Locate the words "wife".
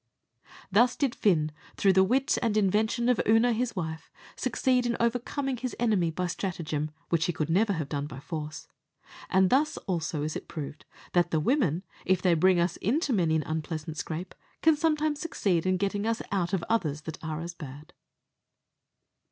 3.75-4.09